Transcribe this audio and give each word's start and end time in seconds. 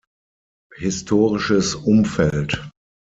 Historisches 0.79 1.75
Umfeld 1.75 2.63